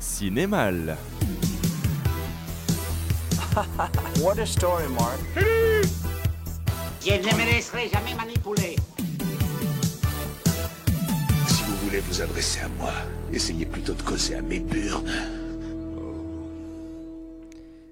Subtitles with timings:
[0.00, 0.96] Cinémal.
[4.22, 5.18] What a story, Mark.
[7.00, 8.76] Je ne me laisserai jamais manipuler.
[11.48, 12.92] Si vous voulez vous adresser à moi,
[13.32, 15.10] essayez plutôt de causer à mes burnes.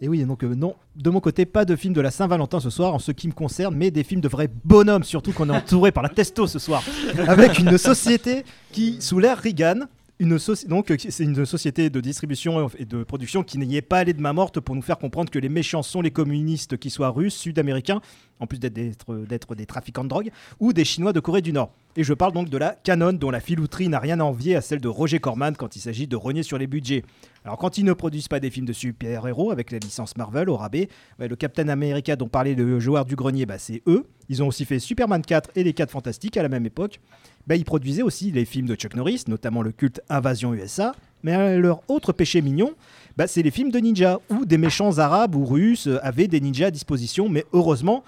[0.00, 2.70] Et oui, donc euh, non, de mon côté, pas de film de la Saint-Valentin ce
[2.70, 5.56] soir en ce qui me concerne, mais des films de vrais bonhommes, surtout qu'on est
[5.56, 6.82] entouré par la testo ce soir,
[7.28, 9.82] avec une société qui, sous l'ère Reagan,
[10.22, 14.12] donc euh, c'est une société de distribution et de production qui n'y est pas allée
[14.12, 17.10] de main morte pour nous faire comprendre que les méchants sont les communistes, qu'ils soient
[17.10, 18.00] russes, sud-américains,
[18.42, 21.72] en plus d'être des trafiquants de drogue, ou des Chinois de Corée du Nord.
[21.94, 24.60] Et je parle donc de la Canon, dont la filouterie n'a rien à envier à
[24.62, 27.04] celle de Roger Corman quand il s'agit de rogner sur les budgets.
[27.44, 30.56] Alors quand ils ne produisent pas des films de super-héros avec la licence Marvel au
[30.56, 34.06] rabais, bah, le Captain America dont parlait le joueur du grenier, bah, c'est eux.
[34.28, 36.98] Ils ont aussi fait Superman 4 et les 4 Fantastiques à la même époque.
[37.46, 40.94] Bah, ils produisaient aussi les films de Chuck Norris, notamment le culte Invasion USA.
[41.22, 42.72] Mais leur autre péché mignon,
[43.16, 46.68] bah, c'est les films de ninja, où des méchants arabes ou russes avaient des ninjas
[46.68, 47.28] à disposition.
[47.28, 48.02] Mais heureusement,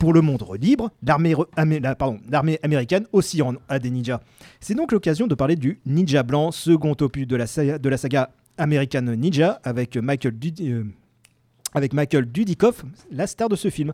[0.00, 4.20] pour le monde libre, l'armée américaine aussi en a des ninjas.
[4.58, 9.60] C'est donc l'occasion de parler du Ninja Blanc, second opus de la, saga, American Ninja,
[9.62, 10.84] avec Michael, Dud- euh,
[11.74, 13.92] avec Michael Dudikoff, la star de ce film.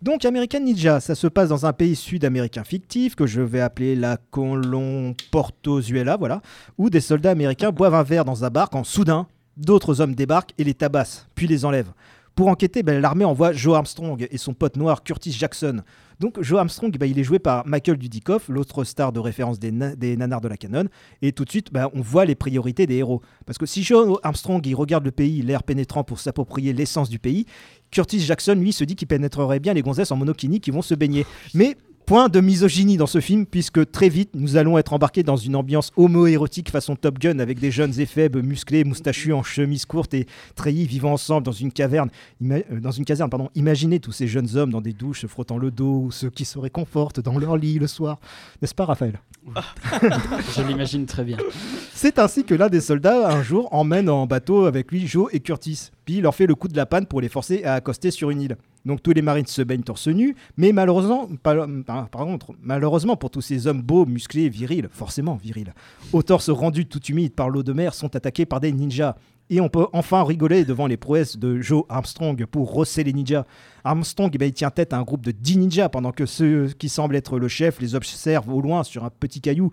[0.00, 3.94] Donc American Ninja, ça se passe dans un pays sud-américain fictif que je vais appeler
[3.94, 6.40] la Colon Portozuela, voilà,
[6.78, 9.26] où des soldats américains boivent un verre dans un bar quand soudain
[9.58, 11.92] d'autres hommes débarquent et les tabassent, puis les enlèvent.
[12.34, 15.82] Pour enquêter, ben, l'armée envoie Joe Armstrong et son pote noir Curtis Jackson.
[16.18, 19.70] Donc Joe Armstrong, ben, il est joué par Michael Dudikoff, l'autre star de référence des,
[19.70, 20.84] na- nanars de la canon.
[21.20, 23.20] Et tout de suite, ben, on voit les priorités des héros.
[23.44, 27.18] Parce que si Joe Armstrong il regarde le pays, l'air pénétrant pour s'approprier l'essence du
[27.18, 27.44] pays,
[27.90, 30.94] Curtis Jackson, lui, se dit qu'il pénétrerait bien les gonzesses en monokini qui vont se
[30.94, 31.26] baigner.
[31.52, 35.36] Mais point de misogynie dans ce film, puisque très vite, nous allons être embarqués dans
[35.36, 40.14] une ambiance homo-érotique façon Top Gun, avec des jeunes éphèbes musclés, moustachus en chemise courte
[40.14, 42.10] et treillis vivant ensemble dans une caverne.
[42.42, 43.50] Euh, dans une caserne, pardon.
[43.54, 46.44] Imaginez tous ces jeunes hommes dans des douches se frottant le dos, ou ceux qui
[46.44, 48.18] se réconfortent dans leur lit le soir.
[48.60, 49.20] N'est-ce pas, Raphaël?
[50.56, 51.38] Je l'imagine très bien.
[51.94, 55.40] C'est ainsi que l'un des soldats, un jour, emmène en bateau avec lui Joe et
[55.40, 55.90] Curtis.
[56.04, 58.30] Puis il leur fait le coup de la panne pour les forcer à accoster sur
[58.30, 58.56] une île.
[58.84, 61.66] Donc tous les marines se baignent torse nu, mais malheureusement, par,
[62.10, 65.72] contre, malheureusement pour tous ces hommes beaux, musclés, virils, forcément virils,
[66.12, 69.16] au torse rendu tout humide par l'eau de mer, sont attaqués par des ninjas.
[69.50, 73.44] Et on peut enfin rigoler devant les prouesses de Joe Armstrong pour rosser les ninjas.
[73.84, 76.68] Armstrong, eh ben, il tient tête à un groupe de 10 ninjas pendant que ceux
[76.78, 79.70] qui semblent être le chef les observent au loin sur un petit caillou.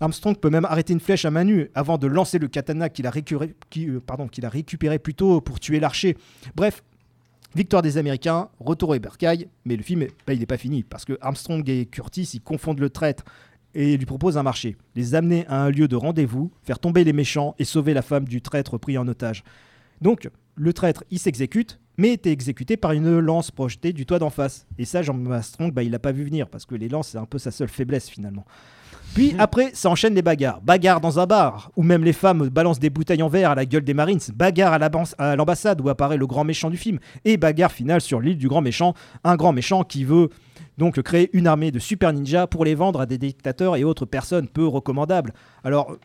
[0.00, 3.06] Armstrong peut même arrêter une flèche à main nue avant de lancer le katana qu'il
[3.06, 6.16] a, récuré- qui, euh, qu'il a récupéré plus tôt pour tuer l'archer.
[6.56, 6.82] Bref,
[7.54, 11.04] victoire des Américains, retour au bercail, mais le film, bah, il n'est pas fini parce
[11.04, 13.24] que Armstrong et Curtis ils confondent le traître
[13.74, 17.12] et lui proposent un marché, les amener à un lieu de rendez-vous, faire tomber les
[17.12, 19.44] méchants et sauver la femme du traître pris en otage.
[20.00, 24.30] Donc, le traître, il s'exécute, mais était exécuté par une lance projetée du toit d'en
[24.30, 24.66] face.
[24.78, 27.18] Et ça, Jean Armstrong, bah, il l'a pas vu venir, parce que les lances, c'est
[27.18, 28.44] un peu sa seule faiblesse finalement.
[29.14, 30.60] Puis après, ça enchaîne les bagarres.
[30.62, 33.66] Bagarre dans un bar, où même les femmes balancent des bouteilles en verre à la
[33.66, 34.20] gueule des Marines.
[34.34, 34.78] Bagarre
[35.18, 36.98] à l'ambassade, où apparaît le grand méchant du film.
[37.24, 38.94] Et bagarre finale sur l'île du grand méchant.
[39.24, 40.30] Un grand méchant qui veut
[40.78, 44.06] donc créer une armée de super ninjas pour les vendre à des dictateurs et autres
[44.06, 45.34] personnes peu recommandables.
[45.64, 45.96] Alors,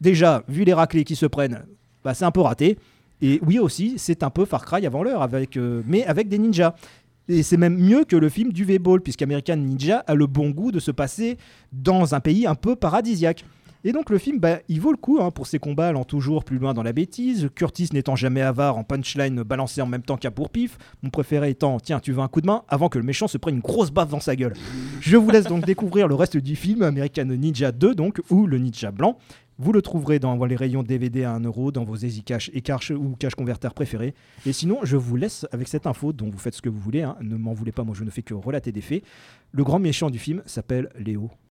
[0.00, 1.64] déjà, vu les raclés qui se prennent,
[2.02, 2.78] bah, c'est un peu raté.
[3.24, 6.36] Et oui aussi, c'est un peu Far Cry avant l'heure, avec, euh, mais avec des
[6.36, 6.74] ninjas.
[7.26, 10.70] Et c'est même mieux que le film du V-Ball, puisqu'American Ninja a le bon goût
[10.70, 11.38] de se passer
[11.72, 13.46] dans un pays un peu paradisiaque.
[13.86, 16.44] Et donc le film, bah, il vaut le coup hein, pour ses combats allant toujours
[16.44, 20.16] plus loin dans la bêtise, Curtis n'étant jamais avare en punchline balancé en même temps
[20.16, 23.04] qu'un pour-pif, mon préféré étant tiens tu veux un coup de main avant que le
[23.04, 24.54] méchant se prenne une grosse baffe dans sa gueule.
[25.00, 28.56] Je vous laisse donc découvrir le reste du film American Ninja 2 donc, ou le
[28.56, 29.18] Ninja Blanc.
[29.56, 32.62] Vous le trouverez dans les rayons DVD à 1€ dans vos Easy Cash et
[32.94, 34.14] ou Cash Converter préférés.
[34.46, 37.02] Et sinon, je vous laisse avec cette info dont vous faites ce que vous voulez.
[37.02, 37.16] hein.
[37.20, 39.04] Ne m'en voulez pas, moi je ne fais que relater des faits.
[39.52, 41.30] Le grand méchant du film s'appelle Léo.